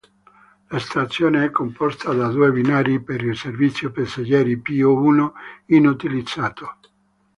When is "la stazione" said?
0.71-1.45